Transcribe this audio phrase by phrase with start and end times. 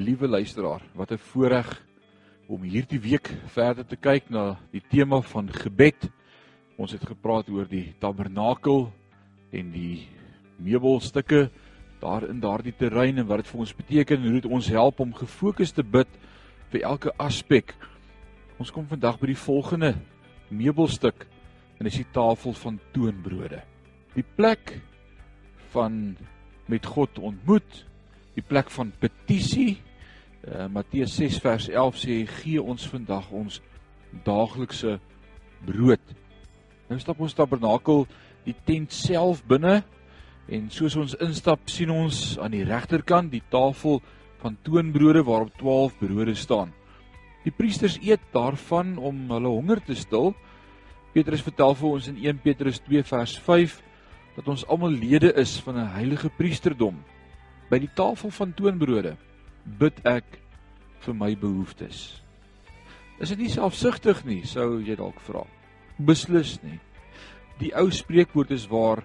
[0.00, 1.84] Liewe luisteraar, wat 'n voorreg
[2.48, 6.08] om hierdie week verder te kyk na die tema van gebed.
[6.76, 8.92] Ons het gepraat oor die tabernakel
[9.52, 10.08] en die
[10.56, 11.50] meubelstukke
[12.00, 15.00] daar in daardie terrein en wat dit vir ons beteken en hoe dit ons help
[15.00, 16.08] om gefokus te bid
[16.70, 17.74] vir elke aspek.
[18.58, 19.94] Ons kom vandag by die volgende
[20.48, 21.26] meubelstuk
[21.78, 23.60] en dis die tafel van toonbrode.
[24.14, 24.80] Die plek
[25.72, 26.16] van
[26.66, 27.86] met God ontmoet,
[28.34, 29.89] die plek van petisie.
[30.40, 33.58] Uh, Matteus 6 vers 11 sê gee ons vandag ons
[34.24, 34.94] daaglikse
[35.68, 36.14] brood.
[36.88, 38.06] Nou stap ons tabernakel
[38.46, 39.82] die tent self binne
[40.48, 44.00] en soos ons instap sien ons aan die regterkant die tafel
[44.40, 46.72] van toonbrode waarop 12 brode staan.
[47.44, 50.32] Die priesters eet daarvan om hulle honger te stil.
[51.12, 53.80] Petrus vertel vir ons in 1 Petrus 2 vers 5
[54.40, 56.96] dat ons almal lede is van 'n heilige priesterdom.
[57.68, 59.18] By die tafel van toonbrode
[59.64, 60.40] bid ek
[61.04, 62.20] vir my behoeftes.
[63.20, 65.44] Is dit nie selfsugtig nie, sou jy dalk vra.
[66.00, 66.78] Beslis nie.
[67.60, 69.02] Die ou spreekwoord is waar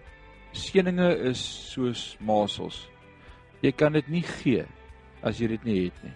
[0.55, 1.41] seëninge is
[1.73, 2.85] soos masels.
[3.63, 4.63] Jy kan dit nie gee
[5.25, 6.15] as jy dit nie het nie.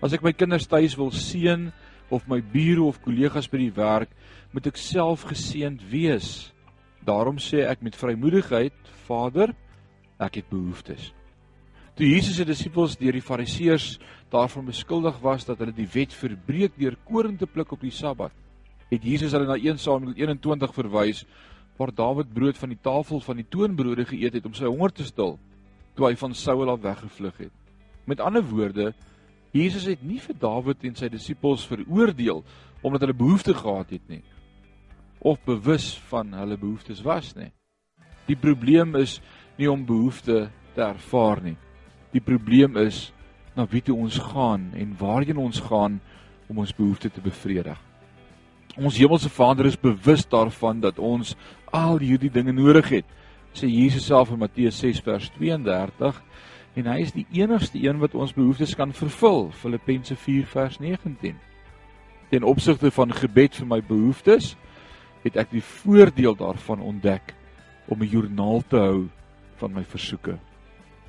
[0.00, 1.68] As ek my kinders tuis wil seën
[2.10, 4.12] of my bure of kollegas by die werk,
[4.54, 6.50] moet ek self geseënd wees.
[7.04, 9.52] Daarom sê ek met vrymoedigheid, Vader,
[10.20, 11.10] ek het behoeftes.
[12.00, 13.98] Toe Jesus se disippels deur die Fariseërs
[14.32, 18.32] daarvan beskuldig was dat hulle die wet verbreek deur koring te pluk op die Sabbat,
[18.88, 21.20] het Jesus hulle na 1 Samuel 21 verwys
[21.76, 25.10] waar Dawid brood van die tafel van die toonbrode geëet het om sy honger te
[25.10, 25.36] stil
[25.92, 27.54] toe hy van Saul af weggevlug het.
[28.08, 28.94] Met ander woorde,
[29.52, 32.40] Jesus het nie vir Dawid en sy disippels veroordeel
[32.80, 34.24] omdat hulle behoefte gehad het nie
[35.20, 37.52] of bewus van hulle behoeftes was nie.
[38.24, 39.20] Die probleem is
[39.60, 41.60] nie om behoefte te ervaar nie.
[42.10, 43.12] Die probleem is
[43.54, 46.00] na wie toe ons gaan en waarheen ons gaan
[46.50, 47.78] om ons behoeftes te bevredig.
[48.78, 51.36] Ons hemelse Vader is bewus daarvan dat ons
[51.74, 53.06] al hierdie dinge nodig het.
[53.54, 56.18] Sê Jesus self in Matteus 6 vers 32
[56.78, 59.50] en hy is die enigste een wat ons behoeftes kan vervul.
[59.50, 61.38] Filippense 4 vers 19.
[62.30, 64.54] Ten opsigte van gebed vir my behoeftes
[65.24, 67.34] het ek die voordeel daarvan ontdek
[67.90, 69.08] om 'n joernaal te hou
[69.58, 70.38] van my versoeke.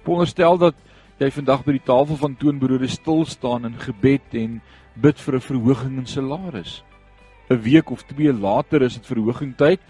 [0.04, 0.76] Veronderstel dat
[1.22, 4.62] jy vandag by die tafel van toonbrode stil staan in gebed en
[4.96, 6.84] bid vir 'n verhoging in salaris.
[7.50, 9.82] 'n Week of 2 later is dit verhoging tyd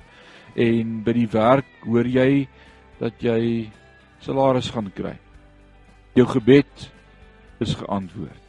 [0.56, 2.48] en by die werk hoor jy
[3.00, 3.72] dat jy
[4.20, 5.18] salaris gaan kry.
[6.16, 6.92] Jou gebed
[7.60, 8.42] is geantwoord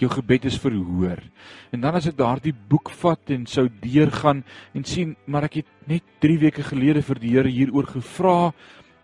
[0.00, 1.20] jou gebed is verhoor.
[1.74, 4.42] En dan as ek daardie boek vat en sou deurgaan
[4.76, 8.52] en sien, maar ek het net 3 weke gelede vir die Here hieroor gevra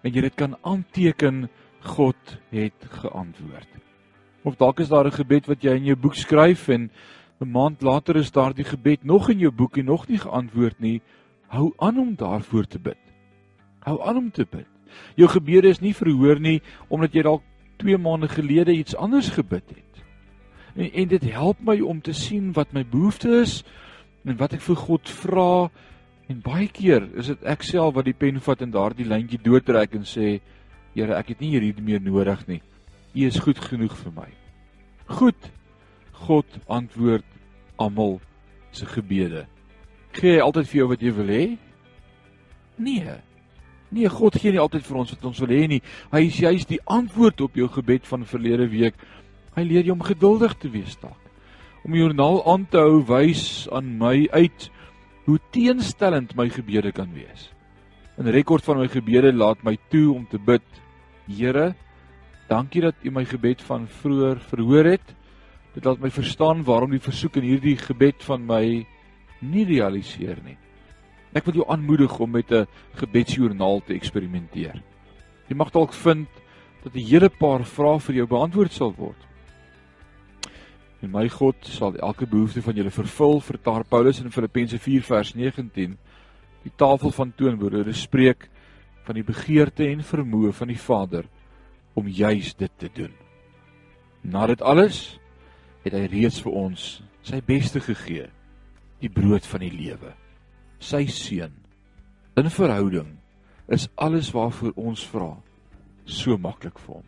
[0.02, 1.46] en jy dit kan aanteken,
[1.86, 3.68] God het geantwoord.
[4.46, 6.90] Of dalk is daar 'n gebed wat jy in jou boek skryf en
[7.40, 11.00] 'n maand later is daardie gebed nog in jou boek en nog nie geantwoord nie.
[11.48, 13.02] Hou aan om daarvoor te bid.
[13.78, 14.68] Hou aan om te bid.
[15.14, 17.42] Jou gebede is nie verhoor nie omdat jy dalk
[17.76, 19.86] 2 maande gelede iets anders gebid het
[20.76, 23.60] en, en dit help my om te sien wat my behoefte is
[24.26, 25.50] en wat ek vir God vra
[26.30, 29.96] en baie keer is dit ek self wat die pen vat en daardie lyntjie doodtrek
[29.98, 30.38] en sê
[30.96, 32.62] Here ek het nie hierdie meer nodig nie.
[33.16, 34.30] U is goed genoeg vir my.
[35.18, 35.50] Goed.
[36.26, 37.26] God antwoord
[37.76, 38.16] almal
[38.72, 39.44] se gebede.
[40.16, 41.44] Gee hy altyd vir jou wat jy wil hê?
[42.80, 43.16] Nee.
[43.92, 45.82] Nee God gee nie altyd vir ons wat ons wil hê nie.
[46.12, 48.96] Hy is juist die antwoord op jou gebed van verlede week.
[49.56, 51.20] Hy leer jou om geduldig te wees dalk.
[51.84, 54.70] Om die joernaal aan te hou wys aan my uit
[55.26, 57.50] hoe teenstellend my gebede kan wees.
[58.16, 60.64] 'n Rekord van my gebede laat my toe om te bid.
[61.26, 61.74] Here,
[62.48, 65.14] dankie dat U my gebed van vroeër verhoor het.
[65.74, 68.86] Dit laat my verstaan waarom die versoek in hierdie gebed van my
[69.42, 70.56] nie realiseer nie.
[71.36, 74.82] Ek wil jou aanmoedig om met 'n gebedsjoernaal te eksperimenteer.
[75.48, 76.28] Jy mag dalk vind
[76.82, 79.26] dat 'n hele paar vrae vir jou beantwoord sal word.
[81.02, 85.34] En my God sal elke behoefte van julle vervul, vertaar Paulus in Filippense 4 vers
[85.34, 85.98] 19.
[86.62, 88.48] Die tafel van toonbrode spreek
[89.06, 91.28] van die begeerte en vermoë van die Vader
[91.96, 93.12] om juis dit te doen.
[94.26, 95.18] Na dit alles
[95.86, 96.86] het hy reeds vir ons
[97.26, 98.26] sy beste gegee,
[99.02, 100.12] die brood van die lewe,
[100.82, 101.54] sy seun.
[102.36, 103.14] In verhouding
[103.72, 105.32] is alles waarvoor ons vra
[106.06, 107.06] so maklik vir hom.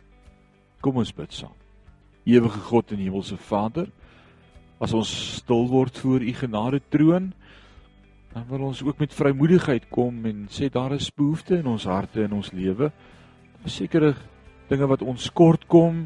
[0.83, 1.55] Kom ons bid saam.
[2.27, 3.87] Ewige God en Hemelse Vader,
[4.79, 7.31] as ons stil word voor U genade troon,
[8.33, 12.23] dan wil ons ook met vrymoedigheid kom en sê daar is behoeftes in ons harte
[12.23, 12.91] en ons lewe.
[13.65, 14.13] Sekere
[14.69, 16.05] dinge wat ons kort kom,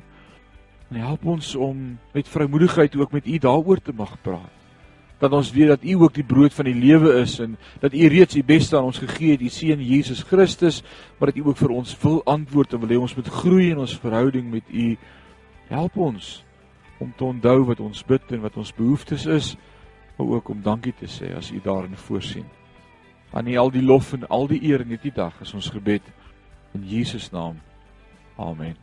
[0.93, 1.77] En help ons om
[2.13, 4.51] met vrymoedigheid ook met U daaroor te mag praat.
[5.17, 8.07] Dat ons weet dat U ook die brood van die lewe is en dat U
[8.07, 10.83] reeds die beste aan ons gegee het, U seun Jesus Christus,
[11.17, 13.81] maar dat U ook vir ons wil antwoord en wil hê ons moet groei in
[13.81, 14.97] ons verhouding met U.
[15.71, 16.43] Help ons
[17.01, 19.55] om te onthou wat ons bid en wat ons behoeftes is,
[20.15, 22.45] maar ook om dankie te sê as U daarin voorsien.
[23.31, 26.04] Aan U al die lof en al die eer in hierdie dag is ons gebed
[26.74, 27.57] in Jesus naam.
[28.38, 28.77] Amen.